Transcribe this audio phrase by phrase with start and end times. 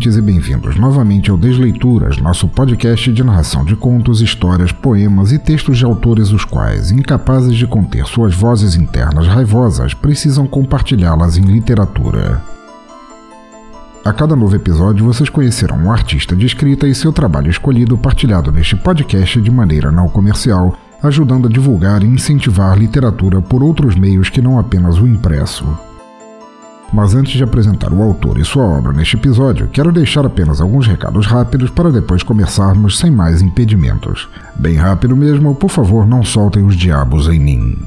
[0.00, 5.38] Ouvintes, e bem-vindos novamente ao Desleituras, nosso podcast de narração de contos, histórias, poemas e
[5.38, 11.42] textos de autores os quais, incapazes de conter suas vozes internas raivosas, precisam compartilhá-las em
[11.42, 12.42] literatura.
[14.02, 18.50] A cada novo episódio, vocês conhecerão um artista de escrita e seu trabalho escolhido partilhado
[18.50, 24.30] neste podcast de maneira não comercial, ajudando a divulgar e incentivar literatura por outros meios
[24.30, 25.89] que não apenas o impresso.
[26.92, 30.86] Mas antes de apresentar o autor e sua obra neste episódio, quero deixar apenas alguns
[30.86, 34.28] recados rápidos para depois começarmos sem mais impedimentos.
[34.56, 37.78] Bem rápido mesmo, por favor, não soltem os diabos em mim.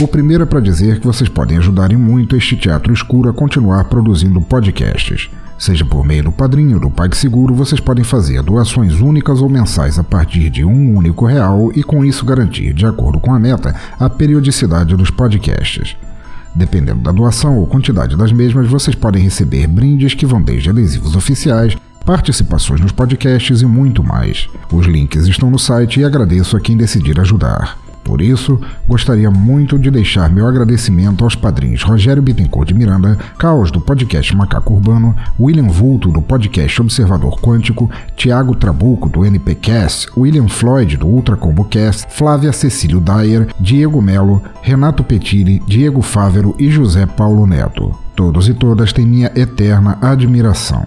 [0.00, 3.84] O primeiro é para dizer que vocês podem ajudar muito este teatro escuro a continuar
[3.84, 5.28] produzindo podcasts.
[5.58, 9.98] Seja por meio do padrinho ou do PagSeguro, vocês podem fazer doações únicas ou mensais
[9.98, 13.74] a partir de um único real e com isso garantir, de acordo com a meta,
[13.98, 15.94] a periodicidade dos podcasts.
[16.54, 21.14] Dependendo da doação ou quantidade das mesmas, vocês podem receber brindes que vão desde adesivos
[21.14, 24.48] oficiais, participações nos podcasts e muito mais.
[24.72, 27.78] Os links estão no site e agradeço a quem decidir ajudar.
[28.10, 33.70] Por isso, gostaria muito de deixar meu agradecimento aos padrinhos Rogério Bittencourt de Miranda, Caos
[33.70, 40.48] do podcast Macaco Urbano, William Vulto do podcast Observador Quântico, Tiago Trabuco do NPcast, William
[40.48, 46.68] Floyd do Ultra Combo Cast, Flávia Cecílio Dyer, Diego Melo, Renato Petiri, Diego Fávero e
[46.68, 47.96] José Paulo Neto.
[48.16, 50.84] Todos e todas têm minha eterna admiração.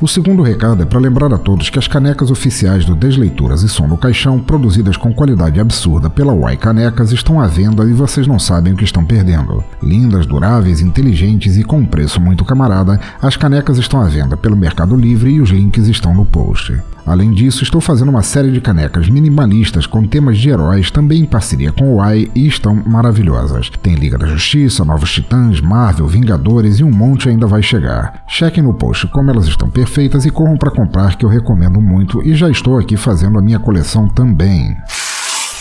[0.00, 3.68] O segundo recado é para lembrar a todos que as canecas oficiais do Desleituras e
[3.68, 8.26] Som no Caixão, produzidas com qualidade absurda pela Uai Canecas, estão à venda e vocês
[8.26, 9.62] não sabem o que estão perdendo.
[9.80, 14.56] Lindas, duráveis, inteligentes e com um preço muito camarada, as canecas estão à venda pelo
[14.56, 16.76] Mercado Livre e os links estão no post.
[17.06, 21.26] Além disso, estou fazendo uma série de canecas minimalistas com temas de heróis, também em
[21.26, 23.70] parceria com o Uai, e estão maravilhosas.
[23.82, 28.24] Tem Liga da Justiça, Novos Titãs, Marvel, Vingadores e um monte ainda vai chegar.
[28.26, 32.26] Chequem no post como elas estão perfeitas e corram para comprar que eu recomendo muito
[32.26, 34.74] e já estou aqui fazendo a minha coleção também.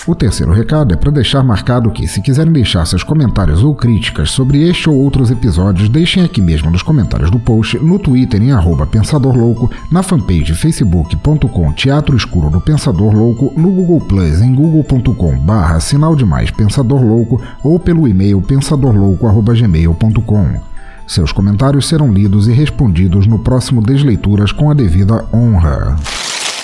[0.08, 4.32] O terceiro recado é para deixar marcado que, se quiserem deixar seus comentários ou críticas
[4.32, 8.54] sobre este ou outros episódios, deixem aqui mesmo nos comentários do post, no Twitter em
[8.54, 14.56] arroba Pensador Louco, na fanpage facebook.com Teatro Escuro do Pensador Louco, no Google Plus em
[14.56, 20.73] google.com barra Sinal Demais Pensador Louco ou pelo e-mail pensadorlouco.gmail.com.
[21.08, 25.96] Seus comentários serão lidos e respondidos no próximo Desleituras com a devida honra.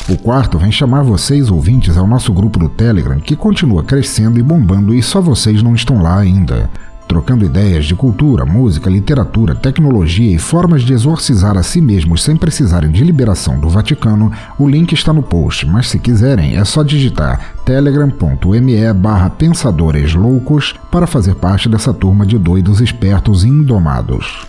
[0.09, 4.43] O quarto vem chamar vocês, ouvintes, ao nosso grupo do Telegram, que continua crescendo e
[4.43, 6.69] bombando e só vocês não estão lá ainda.
[7.09, 12.37] Trocando ideias de cultura, música, literatura, tecnologia e formas de exorcizar a si mesmos sem
[12.37, 16.83] precisarem de liberação do Vaticano, o link está no post, mas se quiserem é só
[16.83, 24.45] digitar telegram.me barra pensadores loucos para fazer parte dessa turma de doidos espertos e indomados.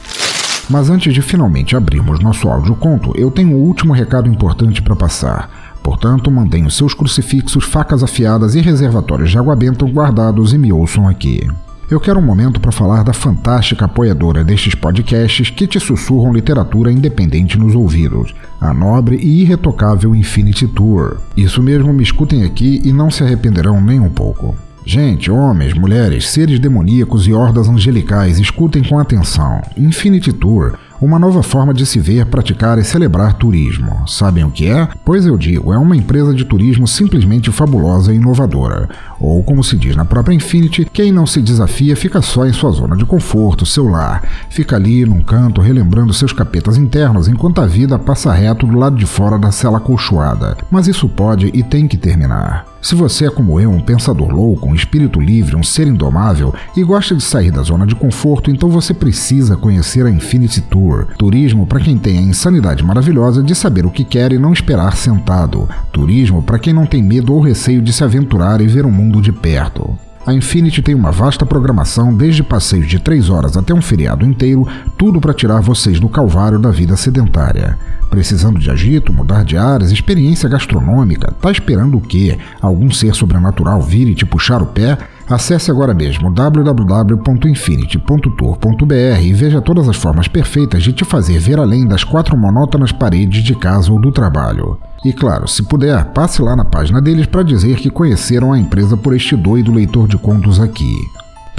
[0.68, 4.94] Mas antes de finalmente abrirmos nosso áudio conto, eu tenho um último recado importante para
[4.94, 5.72] passar.
[5.82, 11.08] Portanto, mantenham seus crucifixos, facas afiadas e reservatórios de água benta guardados e me ouçam
[11.08, 11.48] aqui.
[11.90, 16.92] Eu quero um momento para falar da fantástica apoiadora destes podcasts que te sussurram literatura
[16.92, 21.16] independente nos ouvidos, a nobre e irretocável Infinity Tour.
[21.36, 24.54] Isso mesmo, me escutem aqui e não se arrependerão nem um pouco.
[24.86, 29.60] Gente, homens, mulheres, seres demoníacos e hordas angelicais, escutem com atenção.
[29.76, 34.06] Infinity Tour uma nova forma de se ver, praticar e celebrar turismo.
[34.06, 34.88] Sabem o que é?
[35.04, 38.88] Pois eu digo, é uma empresa de turismo simplesmente fabulosa e inovadora.
[39.18, 42.70] Ou, como se diz na própria Infinity, quem não se desafia fica só em sua
[42.70, 44.22] zona de conforto, seu lar.
[44.50, 48.96] Fica ali num canto relembrando seus capetas internos enquanto a vida passa reto do lado
[48.96, 50.56] de fora da cela colchoada.
[50.70, 52.66] Mas isso pode e tem que terminar.
[52.82, 56.82] Se você é como eu, um pensador louco, um espírito livre, um ser indomável e
[56.82, 61.08] gosta de sair da zona de conforto, então você precisa conhecer a Infinity Tour.
[61.18, 64.96] Turismo para quem tem a insanidade maravilhosa de saber o que quer e não esperar
[64.96, 65.68] sentado.
[65.92, 69.20] Turismo para quem não tem medo ou receio de se aventurar e ver o mundo
[69.20, 69.98] de perto.
[70.26, 74.66] A Infinity tem uma vasta programação, desde passeios de 3 horas até um feriado inteiro,
[74.96, 77.78] tudo para tirar vocês do calvário da vida sedentária.
[78.10, 81.32] Precisando de agito, mudar de áreas, experiência gastronômica?
[81.40, 82.36] Tá esperando o quê?
[82.60, 84.98] Algum ser sobrenatural vir e te puxar o pé?
[85.28, 91.86] Acesse agora mesmo www.infinity.tour.br e veja todas as formas perfeitas de te fazer ver além
[91.86, 94.76] das quatro monótonas paredes de casa ou do trabalho.
[95.04, 98.96] E claro, se puder, passe lá na página deles para dizer que conheceram a empresa
[98.96, 100.96] por este doido leitor de contos aqui.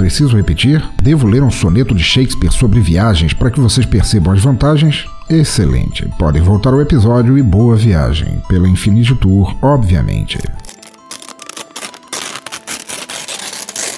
[0.02, 0.82] Preciso repetir?
[1.00, 5.06] Devo ler um soneto de Shakespeare sobre viagens para que vocês percebam as vantagens?
[5.30, 6.10] Excelente.
[6.18, 8.42] Podem voltar ao episódio e boa viagem.
[8.48, 10.40] Pela Infinity Tour, obviamente.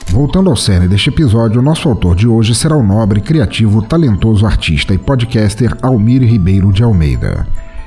[0.09, 4.93] Voltando ao cerne deste episódio, nosso autor de hoje será o nobre, criativo, talentoso artista
[4.93, 7.47] e podcaster Almir Ribeiro de Almeida.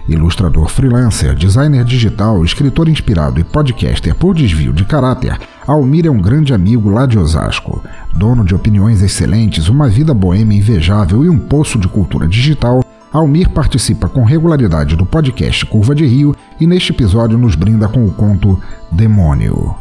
[0.10, 5.38] Ilustrador freelancer, designer digital, escritor inspirado e podcaster por desvio de caráter,
[5.68, 7.84] Almir é um grande amigo lá de Osasco.
[8.18, 12.84] Dono de opiniões excelentes, uma vida boêmia invejável e um poço de cultura digital,
[13.14, 18.06] Almir participa com regularidade do podcast Curva de Rio e neste episódio nos brinda com
[18.06, 18.60] o conto
[18.92, 19.76] Demônio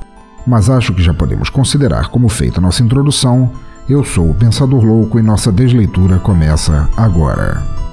[0.46, 3.50] mas acho que já podemos considerar como feita nossa introdução.
[3.88, 7.85] Eu sou o Pensador Louco e nossa desleitura começa agora.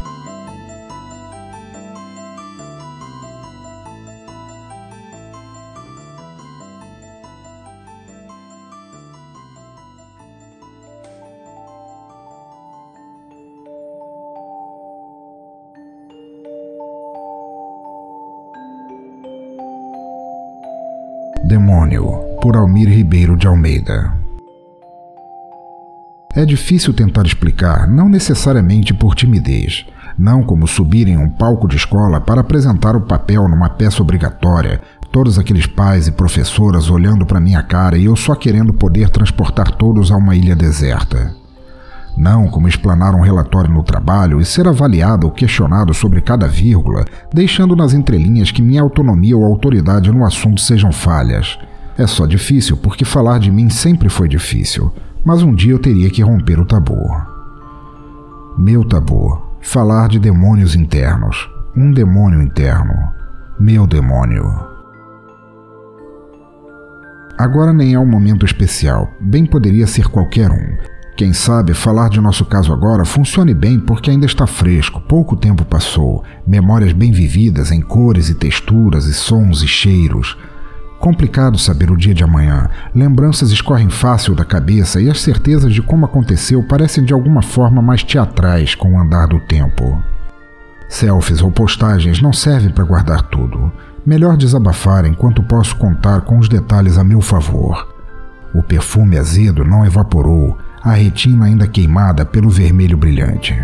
[21.53, 24.11] Demônio por Almir Ribeiro de Almeida.
[26.33, 29.85] É difícil tentar explicar, não necessariamente por timidez,
[30.17, 34.81] não como subir em um palco de escola para apresentar o papel numa peça obrigatória,
[35.11, 39.69] todos aqueles pais e professoras olhando para minha cara e eu só querendo poder transportar
[39.75, 41.42] todos a uma ilha deserta.
[42.15, 47.05] Não como explanar um relatório no trabalho e ser avaliado ou questionado sobre cada vírgula,
[47.33, 51.57] deixando nas entrelinhas que minha autonomia ou autoridade no assunto sejam falhas
[51.97, 54.91] é só difícil porque falar de mim sempre foi difícil,
[55.23, 57.09] mas um dia eu teria que romper o tabu.
[58.57, 59.41] Meu tabu.
[59.61, 61.49] Falar de demônios internos.
[61.75, 62.93] Um demônio interno.
[63.59, 64.43] Meu demônio.
[67.37, 70.92] Agora nem é um momento especial, bem poderia ser qualquer um.
[71.15, 75.63] Quem sabe falar de nosso caso agora funcione bem porque ainda está fresco, pouco tempo
[75.63, 80.35] passou, memórias bem vividas em cores e texturas e sons e cheiros.
[80.99, 82.67] Complicado saber o dia de amanhã.
[82.95, 87.81] Lembranças escorrem fácil da cabeça e as certezas de como aconteceu parecem de alguma forma
[87.81, 90.01] mais teatrais com o andar do tempo.
[90.89, 93.71] Selfies ou postagens não servem para guardar tudo.
[94.05, 97.87] Melhor desabafar enquanto posso contar com os detalhes a meu favor.
[98.55, 103.57] O perfume azedo não evaporou, a retina ainda queimada pelo vermelho brilhante.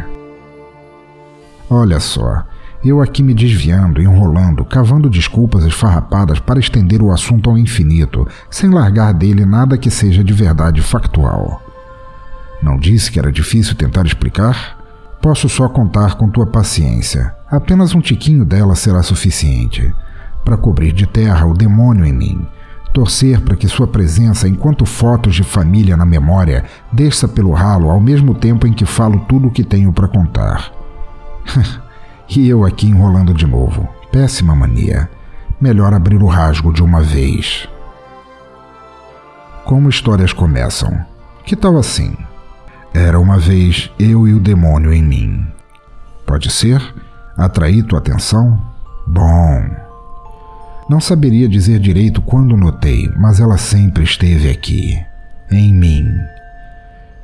[1.70, 2.46] Olha só,
[2.84, 8.70] eu aqui me desviando, enrolando, cavando desculpas esfarrapadas para estender o assunto ao infinito, sem
[8.70, 11.62] largar dele nada que seja de verdade factual.
[12.64, 14.78] Não disse que era difícil tentar explicar?
[15.22, 17.36] Posso só contar com tua paciência.
[17.52, 19.94] Apenas um tiquinho dela será suficiente
[20.46, 22.48] para cobrir de terra o demônio em mim.
[22.94, 28.00] Torcer para que sua presença, enquanto fotos de família na memória, desça pelo ralo ao
[28.00, 30.72] mesmo tempo em que falo tudo o que tenho para contar.
[32.32, 33.90] E eu aqui enrolando de novo.
[34.12, 35.10] Péssima mania.
[35.60, 37.68] Melhor abrir o rasgo de uma vez.
[39.66, 41.04] Como histórias começam?
[41.44, 42.16] Que tal assim?
[42.94, 45.48] Era uma vez eu e o demônio em mim.
[46.24, 46.82] Pode ser?
[47.36, 48.62] Atraí tua atenção?
[49.08, 49.89] Bom.
[50.90, 55.00] Não saberia dizer direito quando notei, mas ela sempre esteve aqui,
[55.52, 56.20] em mim,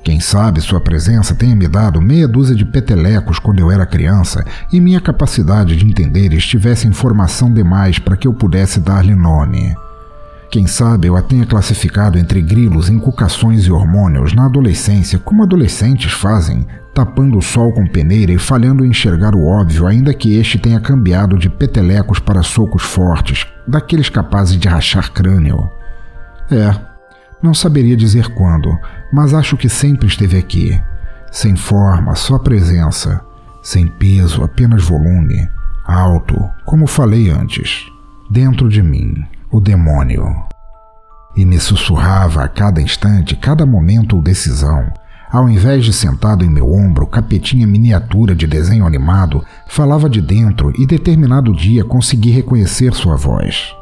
[0.06, 4.46] quem sabe sua presença tenha me dado meia dúzia de petelecos quando eu era criança
[4.72, 9.76] e minha capacidade de entender estivesse em formação demais para que eu pudesse dar-lhe nome.
[10.52, 16.14] Quem sabe eu a tenha classificado entre grilos, inculcações e hormônios na adolescência, como adolescentes
[16.14, 20.60] fazem, tapando o sol com peneira e falhando em enxergar o óbvio, ainda que este
[20.60, 25.70] tenha cambiado de petelecos para socos fortes, daqueles capazes de rachar crânio.
[26.52, 26.76] É,
[27.42, 28.78] não saberia dizer quando,
[29.12, 30.82] mas acho que sempre esteve aqui.
[31.32, 33.22] Sem forma, só presença.
[33.62, 35.50] Sem peso, apenas volume.
[35.86, 37.86] Alto, como falei antes.
[38.30, 40.26] Dentro de mim, o demônio.
[41.36, 44.92] E me sussurrava a cada instante, cada momento ou decisão.
[45.32, 50.72] Ao invés de sentado em meu ombro, capetinha miniatura de desenho animado, falava de dentro
[50.80, 53.74] e determinado dia consegui reconhecer sua voz.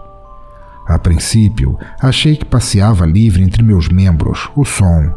[0.87, 5.11] A princípio, achei que passeava livre entre meus membros, o som.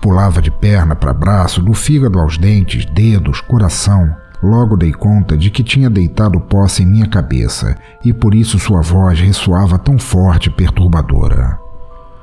[0.00, 4.14] Pulava de perna para braço, do fígado aos dentes, dedos, coração.
[4.42, 8.82] Logo dei conta de que tinha deitado posse em minha cabeça e por isso sua
[8.82, 11.58] voz ressoava tão forte e perturbadora.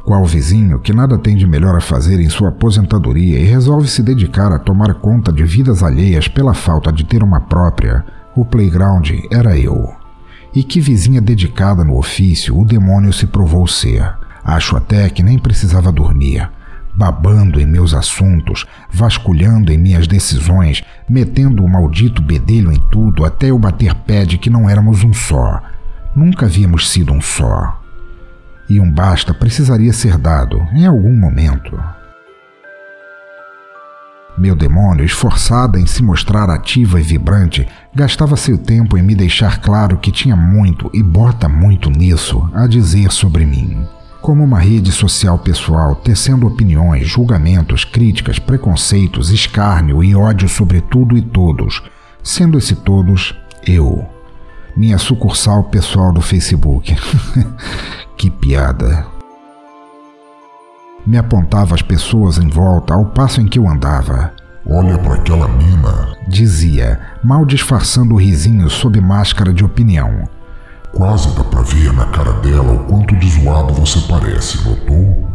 [0.05, 4.03] Qual vizinho que nada tem de melhor a fazer em sua aposentadoria e resolve se
[4.03, 9.09] dedicar a tomar conta de vidas alheias pela falta de ter uma própria, o playground
[9.31, 9.91] era eu.
[10.53, 14.13] E que vizinha dedicada no ofício o demônio se provou ser.
[14.43, 16.47] Acho até que nem precisava dormir
[16.95, 23.49] babando em meus assuntos, vasculhando em minhas decisões, metendo o maldito bedelho em tudo até
[23.49, 25.61] eu bater pé de que não éramos um só.
[26.15, 27.84] Nunca havíamos sido um só.
[28.69, 31.79] E um basta precisaria ser dado em algum momento.
[34.37, 39.61] Meu demônio, esforçada em se mostrar ativa e vibrante, gastava seu tempo em me deixar
[39.61, 43.87] claro que tinha muito, e bota muito nisso, a dizer sobre mim
[44.25, 51.15] como uma rede social pessoal, tecendo opiniões, julgamentos, críticas, preconceitos, escárnio e ódio sobre tudo
[51.15, 51.83] e todos,
[52.23, 53.35] sendo esse todos
[53.67, 54.14] eu.
[54.75, 56.93] Minha sucursal pessoal do Facebook.
[58.17, 59.05] que piada.
[61.07, 64.33] Me apontava as pessoas em volta ao passo em que eu andava.
[64.67, 70.27] Olha para aquela mina, dizia, mal disfarçando o risinho sob máscara de opinião.
[70.91, 75.29] Quase dá pra ver na cara dela o quanto de zoado você parece, notou?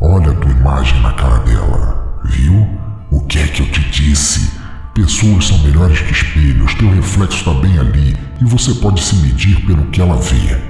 [0.00, 2.66] Olha a tua imagem na cara dela, viu?
[3.10, 4.59] O que é que eu te disse?
[5.00, 9.58] Pessoas são melhores que espelhos, teu reflexo está bem ali e você pode se medir
[9.64, 10.60] pelo que ela vê.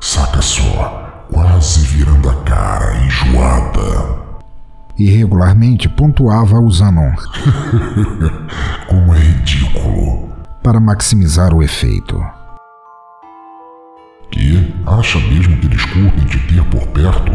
[0.00, 4.16] Saca só, quase virando a cara, enjoada.
[4.98, 7.14] E regularmente pontuava usando um.
[8.88, 10.30] Como é ridículo.
[10.62, 12.18] Para maximizar o efeito.
[14.30, 14.74] Que?
[14.86, 17.30] Acha mesmo que eles curtem te ter por perto?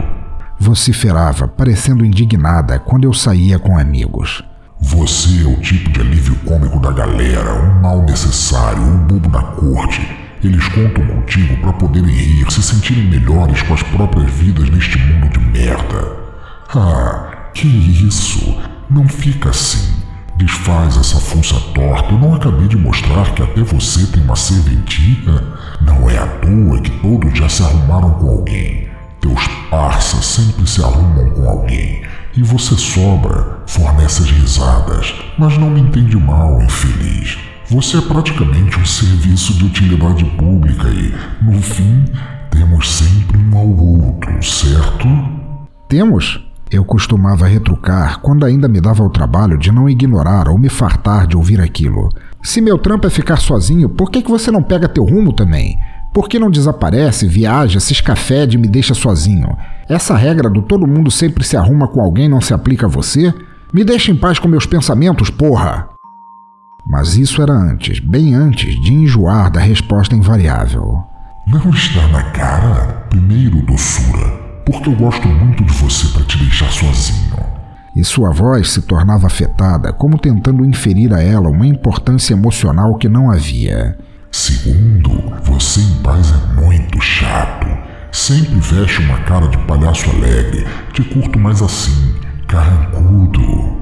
[0.60, 4.44] Vociferava, parecendo indignada quando eu saía com amigos.
[4.82, 9.42] Você é o tipo de alívio cômico da galera, um mal necessário, um bobo da
[9.42, 10.02] corte.
[10.44, 15.30] Eles contam contigo para poderem rir, se sentirem melhores com as próprias vidas neste mundo
[15.30, 16.18] de merda.
[16.74, 18.60] Ah, que isso?
[18.90, 19.94] Não fica assim.
[20.36, 22.12] Desfaz essa fuça torta.
[22.12, 25.44] Eu não acabei de mostrar que até você tem uma serventia?
[25.82, 28.90] Não é à toa que todos já se arrumaram com alguém.
[29.20, 32.02] Teus parças sempre se arrumam com alguém.
[32.36, 35.14] E você sobra, fornece as risadas.
[35.38, 37.38] Mas não me entende mal, infeliz.
[37.70, 42.06] Você é praticamente um serviço de utilidade pública e, no fim,
[42.50, 45.08] temos sempre um ao outro, certo?
[45.90, 46.40] Temos?
[46.70, 51.28] Eu costumava retrucar quando ainda me dava o trabalho de não ignorar ou me fartar
[51.28, 52.08] de ouvir aquilo.
[52.42, 55.78] Se meu trampo é ficar sozinho, por que, que você não pega teu rumo também?
[56.14, 59.58] Por que não desaparece, viaja, se escafede e me deixa sozinho?
[59.90, 63.34] Essa regra do todo mundo sempre se arruma com alguém não se aplica a você?
[63.74, 65.90] Me deixa em paz com meus pensamentos, porra!
[66.86, 71.04] Mas isso era antes, bem antes de enjoar da resposta invariável.
[71.48, 73.06] Não está na cara?
[73.10, 77.36] Primeiro, doçura porque eu gosto muito de você para te deixar sozinho.
[77.96, 83.10] E sua voz se tornava afetada, como tentando inferir a ela uma importância emocional que
[83.10, 83.98] não havia.
[84.32, 85.10] Segundo,
[85.44, 87.68] você em paz é muito chato.
[88.12, 90.68] Sempre veste uma cara de palhaço alegre.
[90.92, 92.14] Te curto mais assim,
[92.46, 93.80] carrancudo.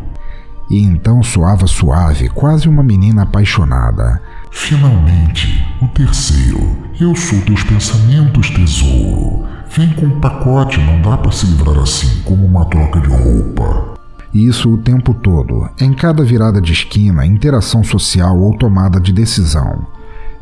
[0.70, 4.22] E então soava suave, quase uma menina apaixonada.
[4.52, 6.78] Finalmente, o terceiro.
[7.00, 9.48] Eu sou teus pensamentos, tesouro.
[9.76, 13.96] Vem com um pacote, não dá para se livrar assim, como uma troca de roupa.
[14.32, 19.88] Isso o tempo todo, em cada virada de esquina, interação social ou tomada de decisão.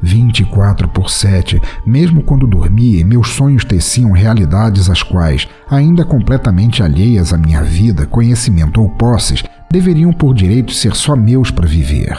[0.01, 7.33] 24 por 7, mesmo quando dormia, meus sonhos teciam realidades às quais, ainda completamente alheias
[7.33, 12.17] à minha vida, conhecimento ou posses, deveriam por direito ser só meus para viver,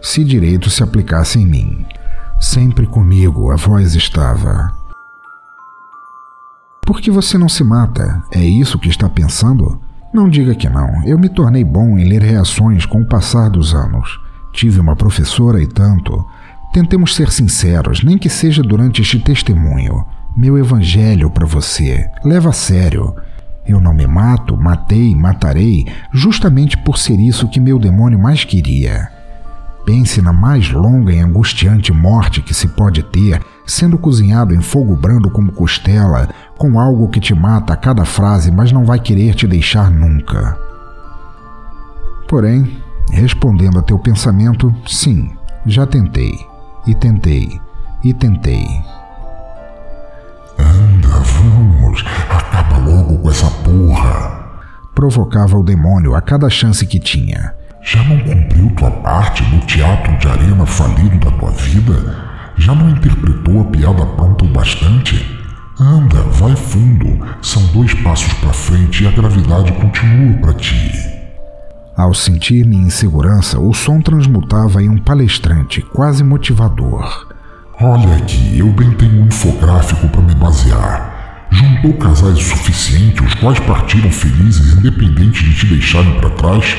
[0.00, 1.86] se direito se aplicasse em mim.
[2.40, 4.72] Sempre comigo a voz estava.
[6.86, 8.22] Por que você não se mata?
[8.32, 9.78] É isso que está pensando?
[10.12, 11.04] Não diga que não.
[11.04, 14.18] Eu me tornei bom em ler reações com o passar dos anos.
[14.54, 16.24] Tive uma professora e tanto.
[16.78, 20.06] Tentemos ser sinceros, nem que seja durante este testemunho.
[20.36, 22.08] Meu evangelho para você.
[22.24, 23.16] Leva a sério.
[23.66, 29.08] Eu não me mato, matei, matarei, justamente por ser isso que meu demônio mais queria.
[29.84, 34.94] Pense na mais longa e angustiante morte que se pode ter, sendo cozinhado em fogo
[34.94, 39.34] brando como costela, com algo que te mata a cada frase, mas não vai querer
[39.34, 40.56] te deixar nunca.
[42.28, 42.80] Porém,
[43.10, 45.32] respondendo a teu pensamento, sim,
[45.66, 46.47] já tentei,
[46.88, 47.60] e tentei,
[48.02, 48.66] e tentei.
[50.58, 54.38] Anda, vamos, acaba logo com essa porra.
[54.94, 57.54] Provocava o demônio a cada chance que tinha.
[57.82, 62.26] Já não cumpriu tua parte no teatro de arena falido da tua vida?
[62.56, 65.38] Já não interpretou a piada pronta o bastante?
[65.78, 67.24] Anda, vai fundo.
[67.42, 71.17] São dois passos para frente e a gravidade continua para ti.
[71.98, 77.26] Ao sentir-me em segurança, o som transmutava em um palestrante quase motivador.
[77.80, 81.48] Olha aqui, eu bem tenho um infográfico para me basear.
[81.50, 86.76] Juntou casais o suficiente, os quais partiram felizes independente de te deixarem para trás?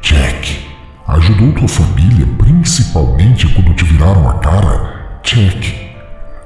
[0.00, 0.64] Check.
[1.06, 5.20] Ajudou tua família, principalmente quando te viraram a cara?
[5.22, 5.92] Check.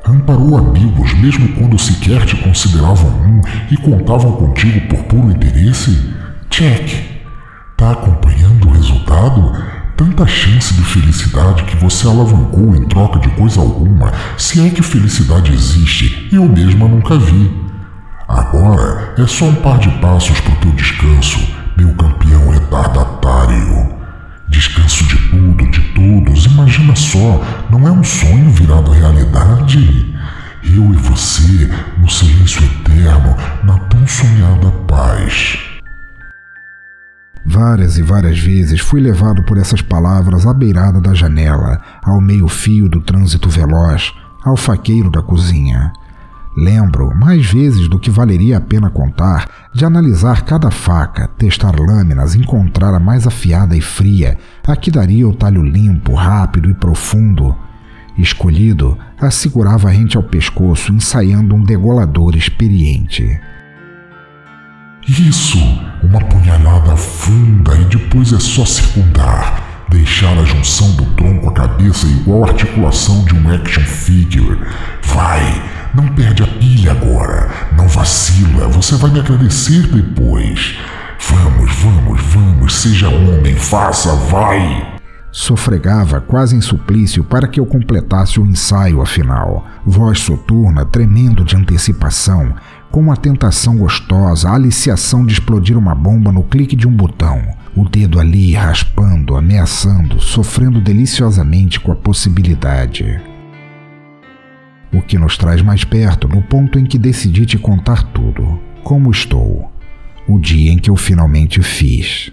[0.04, 3.40] Amparou amigos mesmo quando sequer te consideravam um
[3.70, 6.12] e contavam contigo por puro interesse?
[6.50, 7.15] Check.
[7.76, 9.52] Tá acompanhando o resultado?
[9.98, 14.80] Tanta chance de felicidade que você alavancou em troca de coisa alguma, se é que
[14.80, 17.54] felicidade existe, eu mesma nunca vi.
[18.26, 21.38] Agora é só um par de passos pro teu descanso,
[21.76, 23.94] meu campeão retardatário.
[24.48, 26.46] Descanso de tudo, de todos.
[26.46, 30.16] Imagina só, não é um sonho virado realidade?
[30.64, 35.75] Eu e você, no silêncio eterno, na tão sonhada paz.
[37.48, 42.88] Várias e várias vezes fui levado por essas palavras à beirada da janela, ao meio-fio
[42.88, 44.12] do trânsito veloz,
[44.44, 45.92] ao faqueiro da cozinha.
[46.56, 52.34] Lembro, mais vezes do que valeria a pena contar, de analisar cada faca, testar lâminas,
[52.34, 57.54] encontrar a mais afiada e fria, a que daria o talho limpo, rápido e profundo.
[58.18, 63.38] Escolhido, a segurava rente ao pescoço, ensaiando um degolador experiente.
[65.08, 65.58] Isso!
[66.02, 69.86] Uma punhalada funda e depois é só circundar.
[69.88, 74.58] Deixar a junção do tronco à cabeça igual a articulação de um action figure.
[75.04, 75.62] Vai!
[75.94, 77.48] Não perde a pilha agora.
[77.76, 78.66] Não vacila.
[78.68, 80.76] Você vai me agradecer depois.
[81.20, 82.74] Vamos, vamos, vamos.
[82.74, 83.54] Seja homem.
[83.54, 84.96] Faça, vai.
[85.30, 89.66] Sofregava quase em suplício para que eu completasse o ensaio afinal.
[89.84, 92.54] Voz soturna, tremendo de antecipação,
[92.96, 97.42] com uma tentação gostosa, a aliciação de explodir uma bomba no clique de um botão.
[97.76, 103.20] O dedo ali raspando, ameaçando, sofrendo deliciosamente com a possibilidade
[104.90, 109.10] o que nos traz mais perto no ponto em que decidi te contar tudo, como
[109.10, 109.70] estou,
[110.26, 112.32] o dia em que eu finalmente fiz.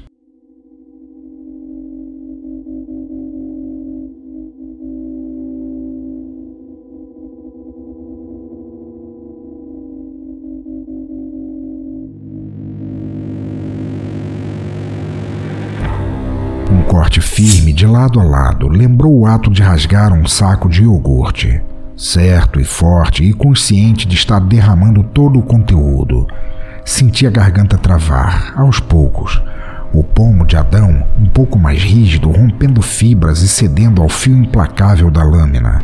[17.84, 21.62] De lado a lado lembrou o ato de rasgar um saco de iogurte
[21.98, 26.26] certo e forte e consciente de estar derramando todo o conteúdo.
[26.86, 29.44] Senti a garganta travar, aos poucos.
[29.94, 35.12] O pomo de Adão, um pouco mais rígido, rompendo fibras e cedendo ao fio implacável
[35.12, 35.82] da lâmina.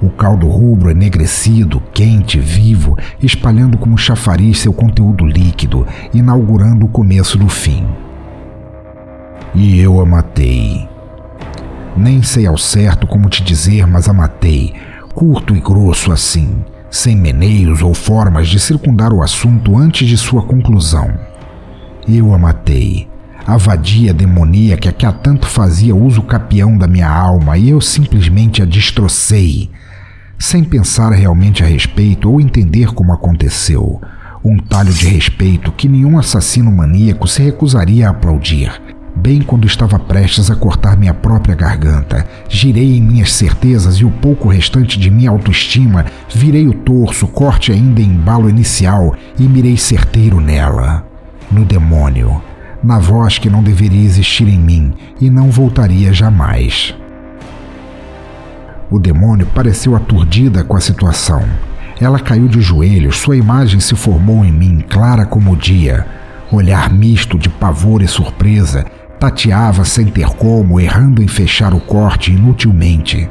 [0.00, 7.36] O caldo rubro enegrecido, quente, vivo, espalhando como chafariz seu conteúdo líquido, inaugurando o começo
[7.36, 7.86] do fim.
[9.54, 10.93] E eu a matei.
[11.96, 14.74] Nem sei ao certo como te dizer, mas a matei,
[15.14, 20.42] curto e grosso assim, sem meneios ou formas de circundar o assunto antes de sua
[20.42, 21.08] conclusão.
[22.08, 23.08] Eu a matei,
[23.46, 28.60] a vadia demoníaca que há tanto fazia uso capião da minha alma e eu simplesmente
[28.60, 29.70] a destrocei,
[30.38, 34.00] sem pensar realmente a respeito ou entender como aconteceu.
[34.44, 38.72] Um talho de respeito que nenhum assassino maníaco se recusaria a aplaudir,
[39.14, 42.26] bem quando estava prestes a cortar minha própria garganta.
[42.48, 47.72] Girei em minhas certezas e o pouco restante de minha autoestima, virei o torso, corte
[47.72, 51.06] ainda em embalo inicial, e mirei certeiro nela.
[51.50, 52.42] No demônio.
[52.82, 56.94] Na voz que não deveria existir em mim e não voltaria jamais.
[58.90, 61.42] O demônio pareceu aturdida com a situação.
[62.00, 66.06] Ela caiu de joelhos, sua imagem se formou em mim, clara como o dia.
[66.52, 68.84] Olhar misto de pavor e surpresa,
[69.24, 73.26] Tateava sem ter como, errando em fechar o corte inutilmente.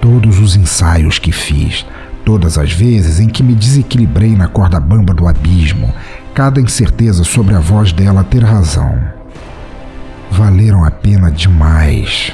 [0.00, 1.84] Todos os ensaios que fiz,
[2.24, 5.92] todas as vezes em que me desequilibrei na corda bamba do abismo,
[6.32, 8.96] cada incerteza sobre a voz dela ter razão.
[10.30, 12.32] Valeram a pena demais.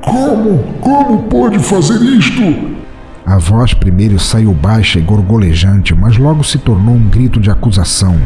[0.00, 0.58] Como?
[0.80, 2.80] Como pode fazer isto?
[3.26, 8.18] A voz primeiro saiu baixa e gorgolejante, mas logo se tornou um grito de acusação,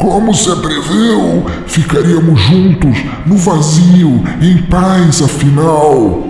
[0.00, 1.44] como se atreveu?
[1.66, 6.26] Ficaríamos juntos, no vazio, em paz, afinal.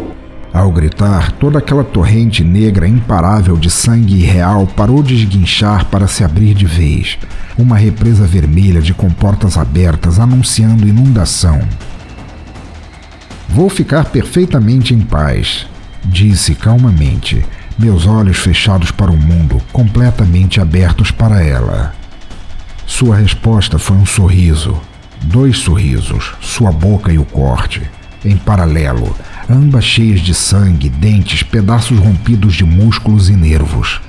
[0.52, 6.24] Ao gritar, toda aquela torrente negra imparável de sangue irreal parou de esguinchar para se
[6.24, 7.16] abrir de vez.
[7.56, 11.60] Uma represa vermelha de comportas abertas anunciando inundação.
[13.48, 15.68] Vou ficar perfeitamente em paz,
[16.04, 17.46] disse calmamente,
[17.78, 21.99] meus olhos fechados para o mundo, completamente abertos para ela.
[22.90, 24.78] Sua resposta foi um sorriso,
[25.22, 27.80] dois sorrisos, sua boca e o corte,
[28.22, 29.16] em paralelo,
[29.48, 34.02] ambas cheias de sangue, dentes, pedaços rompidos de músculos e nervos.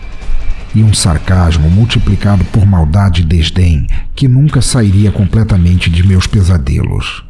[0.76, 7.24] E um sarcasmo multiplicado por maldade e desdém que nunca sairia completamente de meus pesadelos.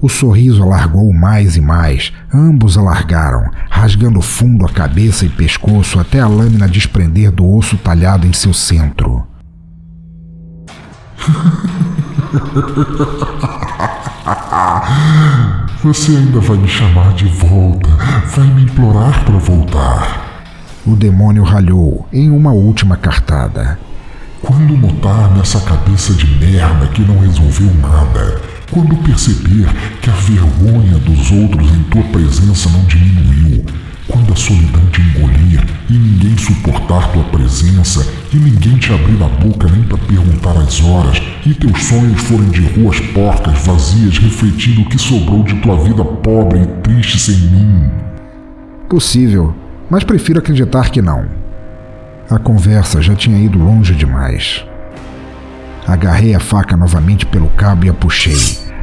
[0.00, 6.20] O sorriso alargou mais e mais, ambos alargaram, rasgando fundo a cabeça e pescoço até
[6.20, 9.29] a lâmina desprender do osso talhado em seu centro.
[15.82, 17.88] Você ainda vai me chamar de volta,
[18.36, 20.42] vai me implorar para voltar.
[20.86, 23.78] O demônio ralhou em uma última cartada.
[24.42, 29.66] Quando notar nessa cabeça de merda que não resolveu nada, quando perceber
[30.00, 33.64] que a vergonha dos outros em tua presença não diminuiu,
[34.06, 35.49] quando a solidão te engolir
[35.90, 40.80] e ninguém suportar tua presença e ninguém te abrir a boca nem para perguntar as
[40.80, 45.76] horas e teus sonhos forem de ruas porcas, vazias, refletindo o que sobrou de tua
[45.82, 47.90] vida pobre e triste sem mim.
[48.88, 49.52] Possível,
[49.90, 51.26] mas prefiro acreditar que não.
[52.30, 54.64] A conversa já tinha ido longe demais.
[55.88, 58.38] Agarrei a faca novamente pelo cabo e a puxei.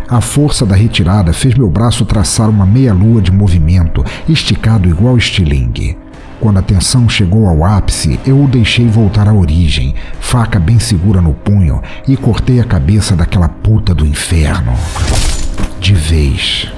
[0.09, 5.97] A força da retirada fez meu braço traçar uma meia-lua de movimento, esticado igual estilingue.
[6.39, 11.19] Quando a tensão chegou ao ápice, eu o deixei voltar à origem, faca bem segura
[11.19, 14.73] no punho, e cortei a cabeça daquela puta do inferno.
[15.79, 16.71] De vez.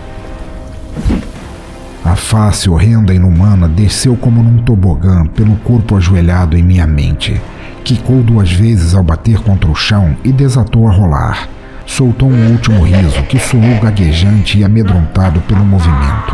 [2.05, 7.39] A face horrenda e inumana desceu como num tobogã pelo corpo ajoelhado em minha mente.
[7.83, 11.49] Quicou duas vezes ao bater contra o chão e desatou a rolar.
[11.85, 16.33] Soltou um último riso que soou gaguejante e amedrontado pelo movimento,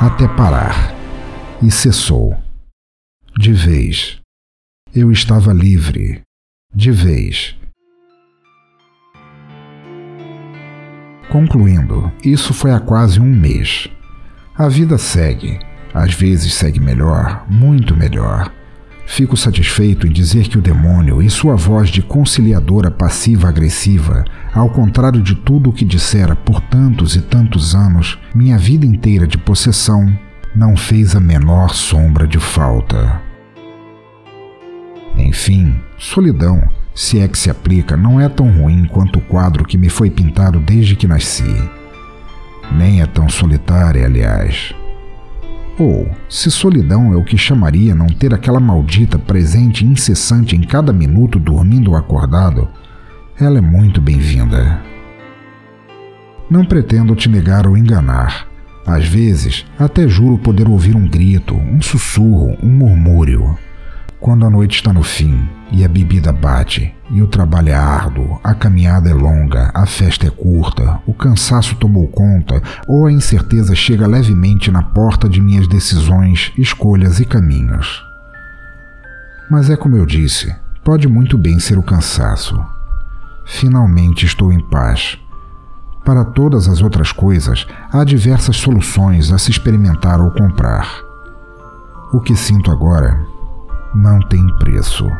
[0.00, 0.92] até parar.
[1.62, 2.36] E cessou.
[3.40, 4.18] De vez.
[4.92, 6.22] Eu estava livre.
[6.74, 7.54] De vez.
[11.30, 13.86] Concluindo, isso foi há quase um mês.
[14.56, 15.56] A vida segue.
[15.94, 18.52] Às vezes segue melhor, muito melhor.
[19.06, 25.22] Fico satisfeito em dizer que o demônio e sua voz de conciliadora passiva-agressiva, ao contrário
[25.22, 30.12] de tudo o que dissera por tantos e tantos anos, minha vida inteira de possessão,
[30.56, 33.27] não fez a menor sombra de falta.
[35.18, 36.62] Enfim, solidão,
[36.94, 40.08] se é que se aplica, não é tão ruim quanto o quadro que me foi
[40.08, 41.54] pintado desde que nasci.
[42.72, 44.74] Nem é tão solitária, aliás.
[45.78, 50.92] Ou, se solidão é o que chamaria não ter aquela maldita presente incessante em cada
[50.92, 52.68] minuto dormindo ou acordado,
[53.38, 54.80] ela é muito bem-vinda.
[56.50, 58.48] Não pretendo te negar ou enganar.
[58.84, 63.56] Às vezes, até juro poder ouvir um grito, um sussurro, um murmúrio.
[64.20, 68.40] Quando a noite está no fim e a bebida bate, e o trabalho é árduo,
[68.42, 73.76] a caminhada é longa, a festa é curta, o cansaço tomou conta ou a incerteza
[73.76, 78.02] chega levemente na porta de minhas decisões, escolhas e caminhos.
[79.48, 80.52] Mas é como eu disse,
[80.82, 82.60] pode muito bem ser o cansaço.
[83.46, 85.16] Finalmente estou em paz.
[86.04, 91.02] Para todas as outras coisas, há diversas soluções a se experimentar ou comprar.
[92.12, 93.37] O que sinto agora
[93.98, 95.10] não tem preço.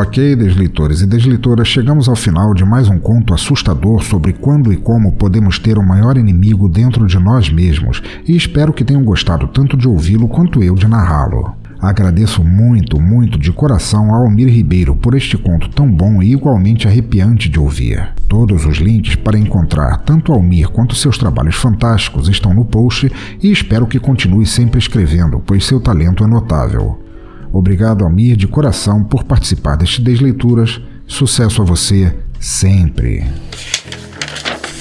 [0.00, 4.76] Ok, desleitores e desleitoras, chegamos ao final de mais um conto assustador sobre quando e
[4.76, 9.48] como podemos ter o maior inimigo dentro de nós mesmos, e espero que tenham gostado
[9.48, 11.52] tanto de ouvi-lo quanto eu de narrá-lo.
[11.80, 16.86] Agradeço muito, muito de coração ao Almir Ribeiro por este conto tão bom e igualmente
[16.86, 18.08] arrepiante de ouvir.
[18.28, 23.10] Todos os links para encontrar tanto Almir quanto seus trabalhos fantásticos estão no post
[23.42, 27.07] e espero que continue sempre escrevendo, pois seu talento é notável.
[27.52, 30.80] Obrigado, Almir, de coração, por participar destes Desleituras.
[31.06, 33.24] Sucesso a você sempre.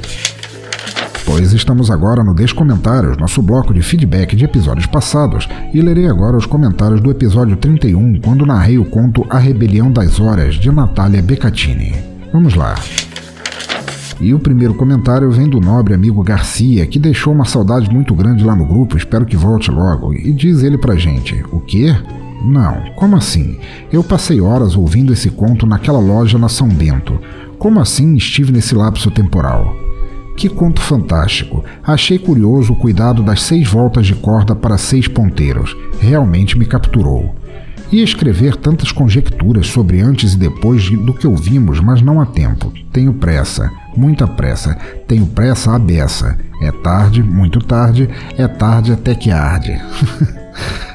[1.30, 6.36] pois estamos agora no Descomentários, nosso bloco de feedback de episódios passados, e lerei agora
[6.36, 11.22] os comentários do episódio 31, quando narrei o conto A Rebelião das Horas, de Natália
[11.22, 11.94] Beccatini.
[12.32, 12.74] Vamos lá.
[14.20, 18.42] E o primeiro comentário vem do nobre amigo Garcia, que deixou uma saudade muito grande
[18.42, 21.94] lá no grupo, espero que volte logo, e diz ele pra gente: O quê?
[22.44, 23.56] Não, como assim?
[23.92, 27.20] Eu passei horas ouvindo esse conto naquela loja na São Bento.
[27.56, 29.89] Como assim estive nesse lapso temporal?
[30.40, 31.62] Que conto fantástico!
[31.82, 35.76] Achei curioso o cuidado das seis voltas de corda para seis ponteiros.
[36.00, 37.36] Realmente me capturou.
[37.92, 42.72] Ia escrever tantas conjecturas sobre antes e depois do que ouvimos, mas não há tempo.
[42.90, 44.78] Tenho pressa, muita pressa.
[45.06, 46.38] Tenho pressa à beça.
[46.62, 49.78] É tarde, muito tarde, é tarde até que arde.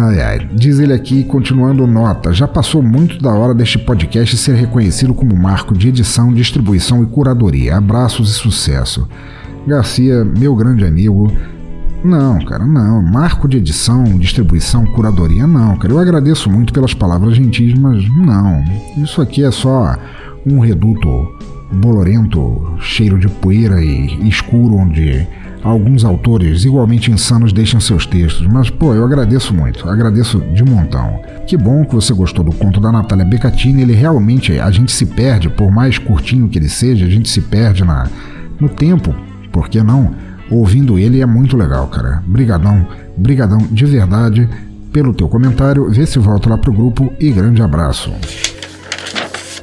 [0.00, 4.54] Ai ai, diz ele aqui, continuando nota, já passou muito da hora deste podcast ser
[4.54, 7.76] reconhecido como marco de edição, distribuição e curadoria.
[7.76, 9.08] Abraços e sucesso.
[9.66, 11.32] Garcia, meu grande amigo.
[12.04, 13.02] Não, cara, não.
[13.02, 15.92] Marco de edição, distribuição, curadoria, não, cara.
[15.92, 18.64] Eu agradeço muito pelas palavras gentis, mas não.
[19.02, 19.96] Isso aqui é só
[20.46, 21.08] um reduto
[21.72, 25.26] bolorento, cheiro de poeira e escuro onde
[25.62, 31.20] alguns autores igualmente insanos deixam seus textos, mas pô, eu agradeço muito, agradeço de montão.
[31.46, 35.06] Que bom que você gostou do conto da Natália Beccatini, ele realmente, a gente se
[35.06, 38.08] perde, por mais curtinho que ele seja, a gente se perde na,
[38.60, 39.14] no tempo,
[39.52, 40.14] por que não?
[40.50, 42.22] Ouvindo ele é muito legal, cara.
[42.26, 44.48] Brigadão, brigadão de verdade
[44.92, 48.12] pelo teu comentário, vê se volta lá pro grupo e grande abraço.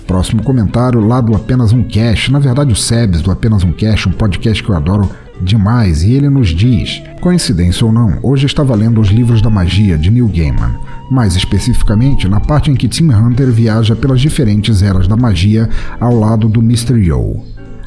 [0.05, 4.05] Próximo comentário lá do Apenas Um Cash, na verdade o Sebes do Apenas Um Cash,
[4.05, 5.09] um podcast que eu adoro
[5.45, 9.97] demais e ele nos diz: coincidência ou não, hoje estava lendo os livros da magia
[9.97, 10.75] de Neil Gaiman,
[11.09, 16.13] mais especificamente na parte em que Tim Hunter viaja pelas diferentes eras da magia ao
[16.13, 16.95] lado do Mr.
[16.95, 17.43] Yo.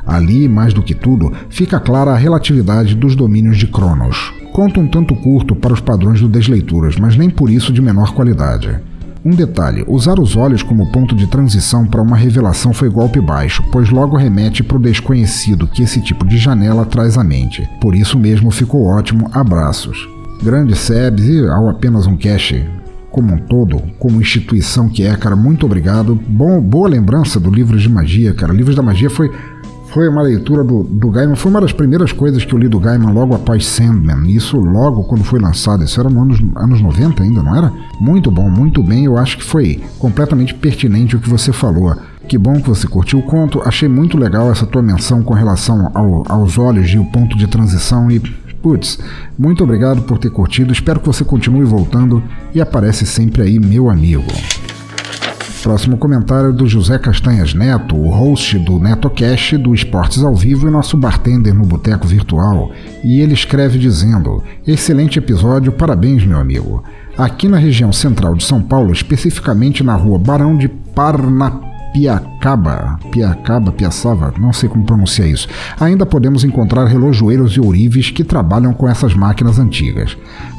[0.06, 4.32] Ali, mais do que tudo, fica clara a relatividade dos domínios de Cronos.
[4.54, 8.14] Conto um tanto curto para os padrões do Desleituras, mas nem por isso de menor
[8.14, 8.80] qualidade.
[9.28, 13.62] Um detalhe: usar os olhos como ponto de transição para uma revelação foi golpe baixo,
[13.70, 17.68] pois logo remete para o desconhecido que esse tipo de janela traz à mente.
[17.78, 19.28] Por isso mesmo ficou ótimo.
[19.34, 20.08] Abraços.
[20.42, 22.64] Grande Sebs e ao apenas um cache
[23.10, 26.18] como um todo, como instituição que é, cara, muito obrigado.
[26.26, 28.52] Bom, boa lembrança do livro de magia, cara.
[28.52, 29.30] Livros da magia foi
[29.98, 32.78] foi uma leitura do, do Gaiman, foi uma das primeiras coisas que eu li do
[32.78, 34.30] Gaiman logo após Sandman.
[34.30, 37.72] Isso logo quando foi lançado, isso era nos anos, anos 90 ainda, não era?
[38.00, 39.06] Muito bom, muito bem.
[39.06, 41.96] Eu acho que foi completamente pertinente o que você falou.
[42.28, 43.60] Que bom que você curtiu o conto.
[43.64, 47.48] Achei muito legal essa tua menção com relação ao, aos olhos e o ponto de
[47.48, 48.20] transição e
[48.62, 49.00] Putz,
[49.36, 53.88] muito obrigado por ter curtido, espero que você continue voltando e aparece sempre aí, meu
[53.88, 54.24] amigo.
[55.62, 60.70] Próximo comentário do José Castanhas Neto, o host do NetoCast do Esportes ao Vivo e
[60.70, 62.70] nosso bartender no Boteco Virtual.
[63.02, 66.82] E ele escreve dizendo: Excelente episódio, parabéns, meu amigo.
[67.16, 73.72] Aqui na região central de São Paulo, especificamente na rua Barão de Parnapiacaba, Piacaba, Piacaba,
[73.72, 75.48] Piaçava, não sei como pronunciar isso.
[75.80, 80.16] Ainda podemos encontrar relojoeiros e ourives que trabalham com essas máquinas antigas.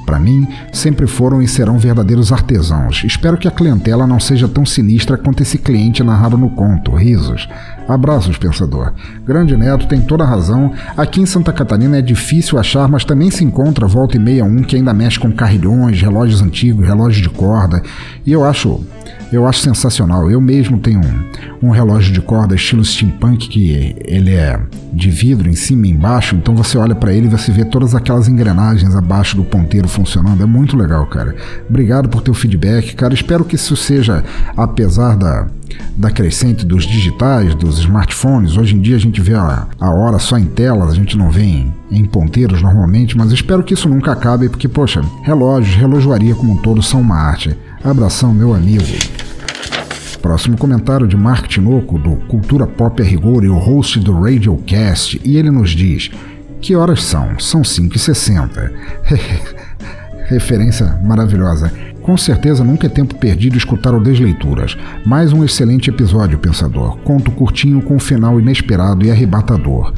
[0.10, 3.04] Para mim, sempre foram e serão verdadeiros artesãos.
[3.06, 6.96] Espero que a clientela não seja tão sinistra quanto esse cliente narrado no conto.
[6.96, 7.48] Risos.
[7.88, 8.92] Abraços, pensador.
[9.24, 10.74] Grande Neto tem toda a razão.
[10.98, 14.64] Aqui em Santa Catarina é difícil achar, mas também se encontra volta e meia um
[14.64, 17.80] que ainda mexe com carrilhões, relógios antigos, relógios de corda.
[18.26, 18.84] E eu acho
[19.32, 20.32] Eu acho sensacional.
[20.32, 24.60] Eu mesmo tenho um, um relógio de corda estilo steampunk que ele é
[24.92, 27.94] de vidro em cima e embaixo, então você olha para ele e você vê todas
[27.94, 30.42] aquelas engrenagens abaixo do ponteiro funcionando.
[30.42, 31.36] É muito legal, cara.
[31.70, 33.14] Obrigado por teu feedback, cara.
[33.14, 34.24] Espero que isso seja,
[34.58, 35.48] apesar da,
[35.96, 38.58] da crescente dos digitais, dos smartphones.
[38.58, 41.30] Hoje em dia a gente vê a, a hora só em telas, a gente não
[41.30, 46.36] vê em, em ponteiros normalmente, mas espero que isso nunca acabe, porque, poxa, relógios, relojoaria
[46.36, 47.56] como um todo são uma arte.
[47.84, 48.86] Abração, meu amigo.
[50.22, 55.20] Próximo comentário de Mark Tinoco, do Cultura Pop a Rigor e o host do Radiocast,
[55.24, 56.12] e ele nos diz:
[56.60, 57.40] Que horas são?
[57.40, 58.72] São 5h60.
[60.28, 61.72] Referência maravilhosa.
[62.02, 64.78] Com certeza nunca é tempo perdido escutar o Desleituras.
[65.06, 66.98] Mais um excelente episódio, pensador.
[66.98, 69.94] Conto curtinho com um final inesperado e arrebatador.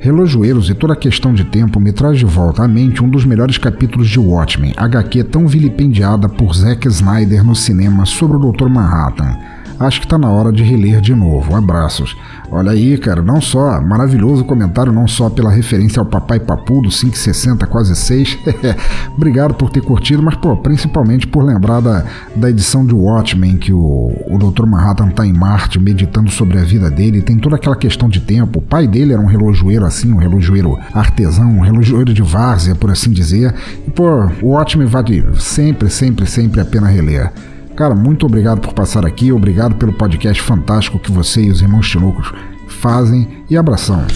[0.00, 3.24] Relojoeiros e toda a questão de tempo me traz de volta à mente um dos
[3.24, 8.68] melhores capítulos de Watchmen, HQ tão vilipendiada por Zack Snyder no cinema sobre o Dr.
[8.68, 11.54] Manhattan acho que está na hora de reler de novo.
[11.54, 12.16] Abraços.
[12.50, 16.88] Olha aí, cara, não só maravilhoso comentário, não só pela referência ao Papai Papu do
[16.88, 18.38] 560 quase 6.
[19.16, 22.04] Obrigado por ter curtido, mas pô, principalmente por lembrar da,
[22.36, 24.66] da edição de Watchmen que o, o Dr.
[24.66, 27.22] Manhattan está em Marte meditando sobre a vida dele.
[27.22, 28.58] Tem toda aquela questão de tempo.
[28.58, 32.90] O pai dele era um relojoeiro assim, um relojoeiro artesão, um relojoeiro de várzea, por
[32.90, 33.54] assim dizer.
[33.86, 37.32] E pô, o Watchmen vale sempre, sempre, sempre a pena reler.
[37.76, 41.88] Cara, muito obrigado por passar aqui, obrigado pelo podcast fantástico que você e os irmãos
[41.88, 42.32] Tinucos
[42.68, 44.06] fazem e abração.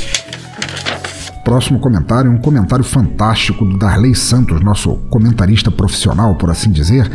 [1.44, 7.10] Próximo comentário, um comentário fantástico do Darley Santos, nosso comentarista profissional, por assim dizer,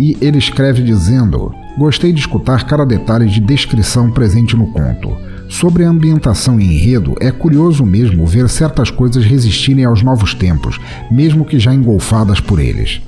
[0.00, 5.14] e ele escreve dizendo: Gostei de escutar cada detalhe de descrição presente no conto.
[5.48, 10.80] Sobre a ambientação e enredo, é curioso mesmo ver certas coisas resistirem aos novos tempos,
[11.10, 13.02] mesmo que já engolfadas por eles.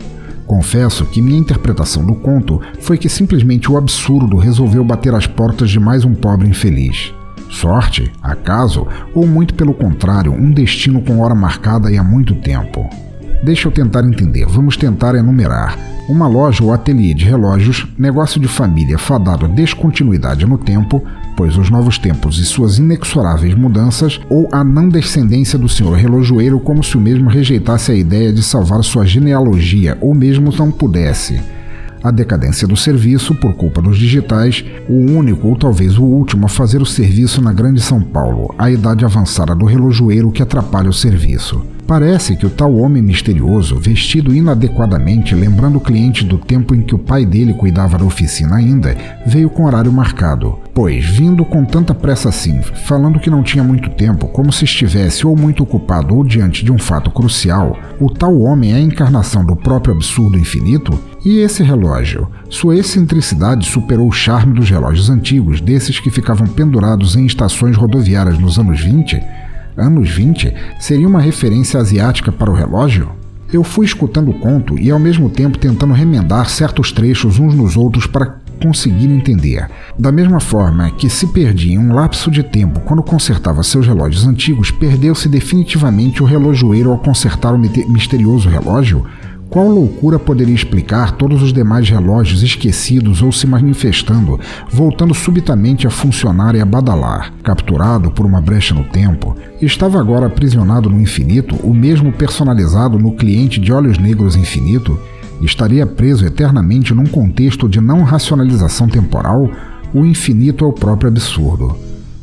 [0.48, 5.68] Confesso que minha interpretação do conto foi que simplesmente o absurdo resolveu bater as portas
[5.68, 7.12] de mais um pobre infeliz.
[7.50, 12.88] Sorte, acaso, ou muito pelo contrário, um destino com hora marcada e há muito tempo.
[13.42, 15.78] Deixa eu tentar entender, vamos tentar enumerar.
[16.08, 21.04] Uma loja ou ateliê de relógios, negócio de família fadado a descontinuidade no tempo,
[21.36, 26.58] pois os novos tempos e suas inexoráveis mudanças, ou a não descendência do senhor relojoeiro
[26.58, 31.40] como se o mesmo rejeitasse a ideia de salvar sua genealogia ou mesmo não pudesse
[32.02, 36.48] a decadência do serviço por culpa dos digitais, o único ou talvez o último a
[36.48, 40.92] fazer o serviço na Grande São Paulo, a idade avançada do relojoeiro que atrapalha o
[40.92, 41.77] serviço.
[41.88, 46.94] Parece que o tal homem misterioso, vestido inadequadamente, lembrando o cliente do tempo em que
[46.94, 50.58] o pai dele cuidava da oficina ainda, veio com horário marcado.
[50.74, 55.26] Pois, vindo com tanta pressa assim, falando que não tinha muito tempo, como se estivesse
[55.26, 59.42] ou muito ocupado ou diante de um fato crucial, o tal homem é a encarnação
[59.42, 60.92] do próprio absurdo infinito?
[61.24, 62.28] E esse relógio?
[62.50, 68.38] Sua excentricidade superou o charme dos relógios antigos, desses que ficavam pendurados em estações rodoviárias
[68.38, 69.47] nos anos 20?
[69.78, 73.10] Anos 20, seria uma referência asiática para o relógio?
[73.52, 77.76] Eu fui escutando o conto e ao mesmo tempo tentando remendar certos trechos uns nos
[77.76, 79.68] outros para conseguir entender.
[79.98, 84.26] Da mesma forma que se perdia em um lapso de tempo quando consertava seus relógios
[84.26, 89.06] antigos, perdeu-se definitivamente o relojoeiro ao consertar o misterioso relógio,
[89.50, 94.38] qual loucura poderia explicar todos os demais relógios esquecidos ou se manifestando,
[94.70, 97.32] voltando subitamente a funcionar e a badalar?
[97.42, 103.12] Capturado por uma brecha no tempo, estava agora aprisionado no infinito, o mesmo personalizado no
[103.12, 105.00] cliente de olhos negros infinito?
[105.40, 109.50] Estaria preso eternamente num contexto de não racionalização temporal?
[109.94, 111.74] O infinito é o próprio absurdo.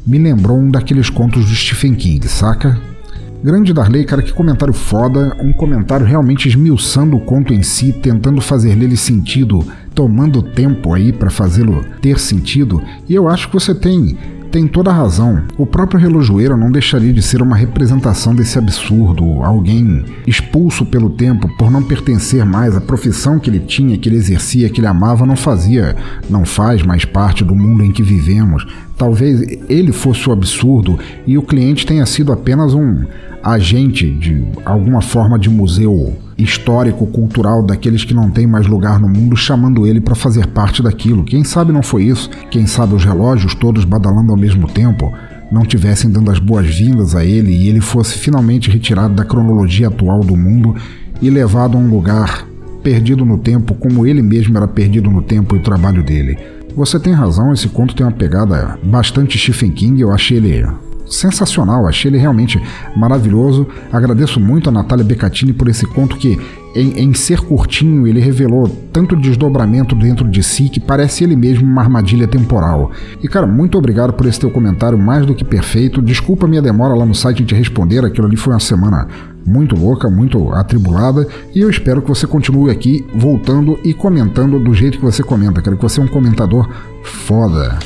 [0.05, 2.94] Me lembrou um daqueles contos do Stephen King, saca?
[3.43, 5.37] Grande Darley, cara, que comentário foda.
[5.39, 11.13] Um comentário realmente esmiuçando o conto em si, tentando fazer nele sentido, tomando tempo aí
[11.13, 12.81] para fazê-lo ter sentido.
[13.07, 14.17] E eu acho que você tem
[14.51, 15.43] tem toda a razão.
[15.57, 21.47] O próprio relojoeiro não deixaria de ser uma representação desse absurdo, alguém expulso pelo tempo
[21.57, 25.25] por não pertencer mais à profissão que ele tinha, que ele exercia, que ele amava,
[25.25, 25.95] não fazia,
[26.29, 28.65] não faz mais parte do mundo em que vivemos.
[28.97, 33.03] Talvez ele fosse o absurdo e o cliente tenha sido apenas um
[33.43, 39.07] agente de alguma forma de museu histórico, cultural daqueles que não têm mais lugar no
[39.07, 41.23] mundo, chamando ele para fazer parte daquilo.
[41.23, 42.29] Quem sabe não foi isso?
[42.51, 45.13] Quem sabe os relógios todos badalando ao mesmo tempo
[45.51, 50.21] não tivessem dando as boas-vindas a ele e ele fosse finalmente retirado da cronologia atual
[50.21, 50.75] do mundo
[51.21, 52.45] e levado a um lugar
[52.83, 56.37] perdido no tempo, como ele mesmo era perdido no tempo e o trabalho dele.
[56.75, 61.87] Você tem razão, esse conto tem uma pegada bastante Stephen King, eu achei ele sensacional,
[61.87, 62.61] achei ele realmente
[62.95, 63.67] maravilhoso.
[63.91, 66.39] Agradeço muito a Natália Beccatini por esse conto que
[66.75, 71.65] em, em, ser curtinho, ele revelou tanto desdobramento dentro de si que parece ele mesmo
[71.65, 72.91] uma armadilha temporal.
[73.23, 76.01] E cara, muito obrigado por esse teu comentário mais do que perfeito.
[76.01, 79.07] Desculpa minha demora lá no site te responder, aquilo ali foi uma semana
[79.45, 84.73] muito louca, muito atribulada, e eu espero que você continue aqui voltando e comentando do
[84.73, 85.61] jeito que você comenta.
[85.61, 86.67] Quero que você é um comentador
[87.03, 87.77] foda.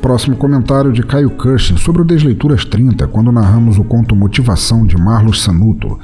[0.00, 4.96] Próximo comentário de Caio Cushing sobre o Desleituras 30, quando narramos o conto Motivação de
[4.96, 5.98] Marlos Sanuto.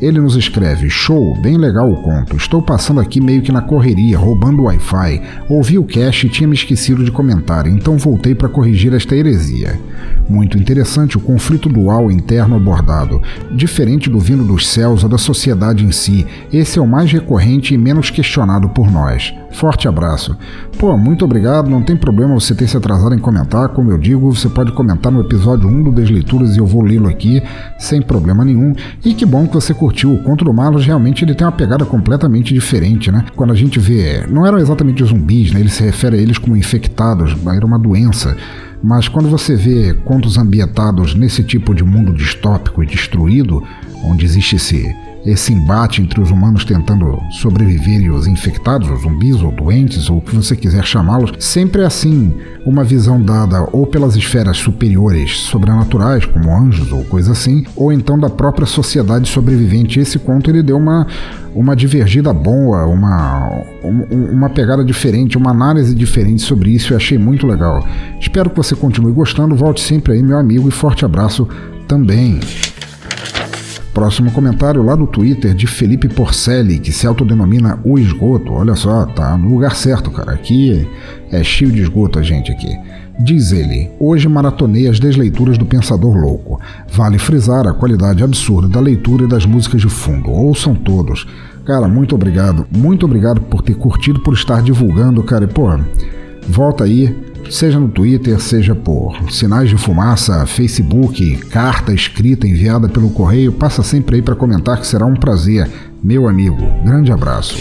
[0.00, 2.36] Ele nos escreve: Show, bem legal o conto.
[2.36, 5.22] Estou passando aqui meio que na correria, roubando o Wi-Fi.
[5.48, 9.78] Ouvi o cache e tinha me esquecido de comentar, então voltei para corrigir esta heresia.
[10.28, 13.22] Muito interessante o conflito dual interno abordado,
[13.52, 16.26] diferente do vindo dos céus ou da sociedade em si.
[16.52, 19.32] Esse é o mais recorrente e menos questionado por nós.
[19.52, 20.36] Forte abraço.
[20.78, 21.68] Pô, muito obrigado.
[21.68, 23.68] Não tem problema você ter se atrasado em comentar.
[23.70, 27.08] Como eu digo, você pode comentar no episódio 1 do Desleituras e eu vou lê-lo
[27.08, 27.42] aqui
[27.78, 28.72] sem problema nenhum.
[29.04, 30.14] E que bom que você curtiu.
[30.14, 33.24] O Contra o Marlos realmente ele tem uma pegada completamente diferente, né?
[33.34, 34.26] Quando a gente vê.
[34.28, 35.60] Não eram exatamente zumbis, né?
[35.60, 38.36] Ele se refere a eles como infectados, era uma doença.
[38.82, 43.62] Mas quando você vê contos ambientados nesse tipo de mundo distópico e destruído,
[44.02, 44.94] onde existe esse
[45.24, 50.18] esse embate entre os humanos tentando sobreviver e os infectados, os zumbis ou doentes, ou
[50.18, 55.36] o que você quiser chamá-los, sempre é assim, uma visão dada ou pelas esferas superiores
[55.36, 60.00] sobrenaturais, como anjos ou coisa assim, ou então da própria sociedade sobrevivente.
[60.00, 61.06] Esse conto ele deu uma,
[61.54, 63.50] uma divergida boa, uma,
[64.10, 67.86] uma pegada diferente, uma análise diferente sobre isso e achei muito legal.
[68.18, 71.46] Espero que você continue gostando, volte sempre aí, meu amigo, e forte abraço
[71.86, 72.40] também.
[73.92, 78.52] Próximo comentário lá do Twitter de Felipe Porcelli, que se autodenomina o esgoto.
[78.52, 80.32] Olha só, tá no lugar certo, cara.
[80.32, 80.88] Aqui
[81.30, 82.78] é cheio de esgoto a gente aqui.
[83.18, 86.60] Diz ele: Hoje maratonei as desleituras do Pensador Louco.
[86.92, 90.30] Vale frisar a qualidade absurda da leitura e das músicas de fundo.
[90.30, 91.26] Ouçam todos.
[91.66, 92.66] Cara, muito obrigado.
[92.70, 95.44] Muito obrigado por ter curtido, por estar divulgando, cara.
[95.44, 95.68] E, pô,
[96.48, 97.14] volta aí
[97.50, 103.82] seja no Twitter, seja por sinais de fumaça, Facebook, carta escrita enviada pelo correio, passa
[103.82, 105.68] sempre aí para comentar que será um prazer,
[106.02, 106.64] meu amigo.
[106.84, 107.56] Grande abraço.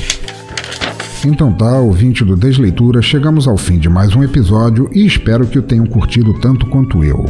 [1.26, 5.60] Então tá, ouvinte do Desleitura, chegamos ao fim de mais um episódio e espero que
[5.60, 7.26] o tenham curtido tanto quanto eu.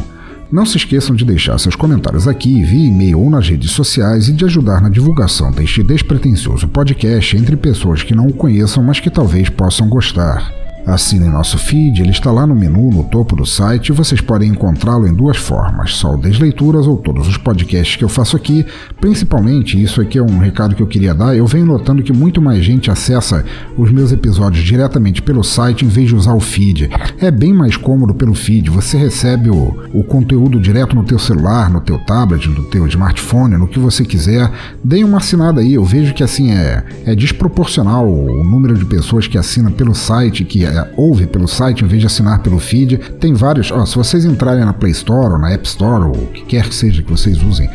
[0.52, 4.32] Não se esqueçam de deixar seus comentários aqui via e-mail ou nas redes sociais e
[4.32, 9.10] de ajudar na divulgação deste despretensioso podcast entre pessoas que não o conheçam, mas que
[9.10, 10.52] talvez possam gostar.
[10.86, 14.50] Assine nosso feed, ele está lá no menu no topo do site e vocês podem
[14.50, 18.64] encontrá-lo em duas formas: só o Desleituras ou todos os podcasts que eu faço aqui.
[19.00, 22.40] Principalmente, isso aqui é um recado que eu queria dar, eu venho notando que muito
[22.40, 23.44] mais gente acessa
[23.76, 26.90] os meus episódios diretamente pelo site em vez de usar o feed.
[27.18, 31.70] É bem mais cômodo pelo feed, você recebe o, o conteúdo direto no teu celular,
[31.70, 34.50] no teu tablet, no teu smartphone, no que você quiser.
[34.82, 39.26] Deem uma assinada aí, eu vejo que assim é, é desproporcional o número de pessoas
[39.26, 40.64] que assinam pelo site, que
[40.96, 42.98] ouve pelo site em vez de assinar pelo feed.
[43.18, 43.70] Tem vários.
[43.70, 46.68] Ó, se vocês entrarem na Play Store ou na App Store ou o que quer
[46.68, 47.68] que seja que vocês usem,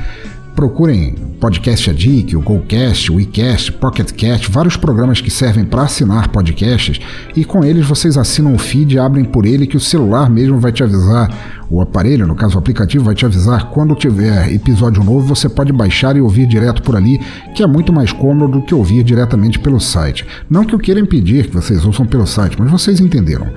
[0.56, 7.00] procurem Podcast Addict, o GoCast, o WeCast, PocketCast, vários programas que servem para assinar podcasts
[7.36, 10.58] e com eles vocês assinam o feed e abrem por ele que o celular mesmo
[10.58, 15.04] vai te avisar, o aparelho, no caso o aplicativo, vai te avisar quando tiver episódio
[15.04, 17.20] novo, você pode baixar e ouvir direto por ali,
[17.54, 20.26] que é muito mais cômodo do que ouvir diretamente pelo site.
[20.50, 23.50] Não que eu queira impedir que vocês ouçam pelo site, mas vocês entenderam.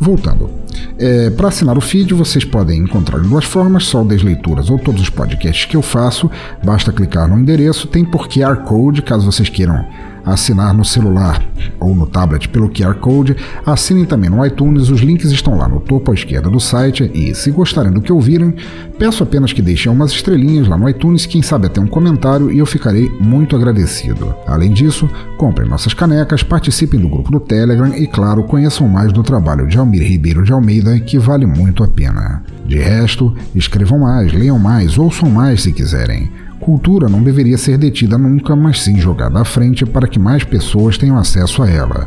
[0.00, 0.67] Voltando.
[0.98, 4.78] É, Para assinar o feed, vocês podem encontrar de duas formas: só o Desleituras ou
[4.78, 6.30] todos os podcasts que eu faço.
[6.64, 9.84] Basta clicar no endereço, tem por QR Code, caso vocês queiram
[10.24, 11.42] assinar no celular
[11.80, 13.36] ou no tablet pelo QR Code.
[13.64, 17.10] Assinem também no iTunes, os links estão lá no topo à esquerda do site.
[17.14, 18.54] E se gostarem do que ouvirem,
[18.98, 22.58] peço apenas que deixem umas estrelinhas lá no iTunes, quem sabe até um comentário, e
[22.58, 24.34] eu ficarei muito agradecido.
[24.46, 29.22] Além disso, comprem nossas canecas, participem do grupo do Telegram e, claro, conheçam mais do
[29.22, 32.42] trabalho de Almir Ribeiro de Almeida, que vale muito a pena.
[32.66, 36.30] De resto, escrevam mais, leiam mais, ouçam mais se quiserem.
[36.60, 40.98] Cultura não deveria ser detida nunca, mas sim jogada à frente para que mais pessoas
[40.98, 42.06] tenham acesso a ela.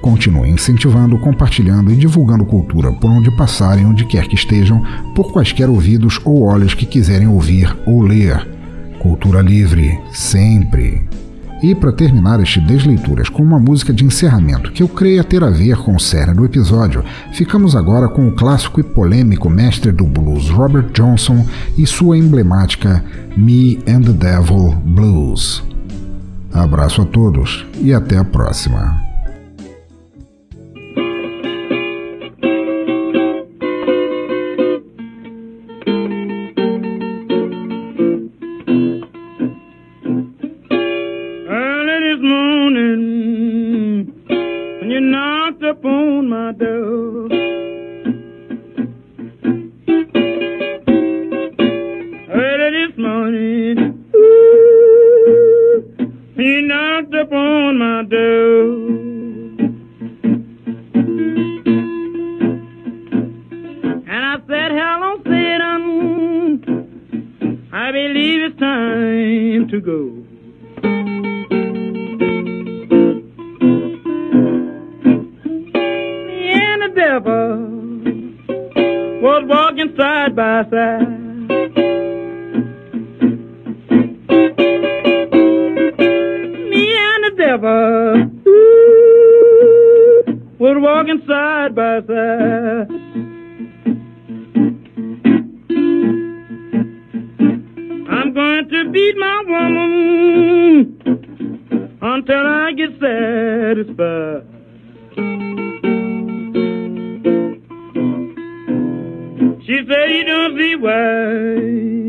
[0.00, 4.82] Continue incentivando, compartilhando e divulgando cultura por onde passarem, onde quer que estejam,
[5.14, 8.48] por quaisquer ouvidos ou olhos que quiserem ouvir ou ler.
[8.98, 11.06] Cultura livre, sempre.
[11.62, 15.50] E para terminar este Desleituras com uma música de encerramento que eu creio ter a
[15.50, 20.04] ver com o cerne do episódio, ficamos agora com o clássico e polêmico mestre do
[20.04, 21.46] blues Robert Johnson
[21.76, 23.04] e sua emblemática
[23.36, 25.62] Me and the Devil Blues.
[26.52, 29.09] Abraço a todos e até a próxima.
[102.02, 104.46] Until I get satisfied.
[109.66, 112.00] She said you don't see why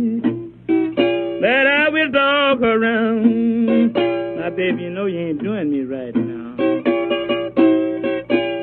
[1.42, 3.94] that I will dog around.
[3.94, 6.56] Now, baby, you know you ain't doing me right now.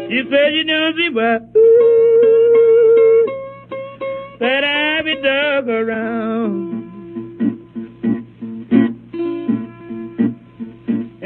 [0.08, 3.26] She said you don't see why ooh,
[4.40, 6.77] that I will dog around.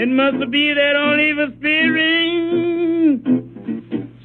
[0.03, 3.23] It must be that old evil spirit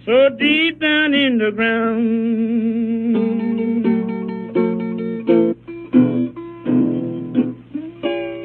[0.07, 2.07] so deep down in the ground.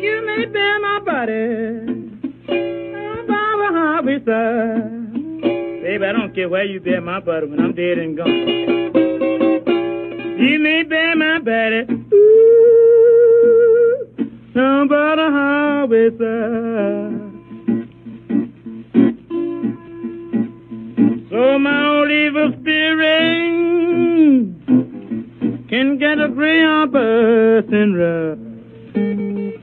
[0.03, 1.87] You may bear my body
[3.27, 5.83] by the highway side.
[5.83, 8.29] Baby, I don't care where you bear my body when I'm dead and gone.
[10.39, 12.72] You may bear my body ooh,
[14.55, 17.33] no the highway side,
[21.31, 23.33] So my old evil spirit
[25.69, 29.62] can get a free harvest and rough.